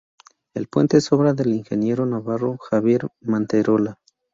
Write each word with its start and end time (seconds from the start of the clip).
El 0.55 0.65
puente 0.65 0.97
es 0.97 1.11
obra 1.11 1.35
del 1.35 1.53
ingeniero 1.53 2.07
navarro 2.07 2.57
Javier 2.57 3.07
Manterola. 3.19 3.99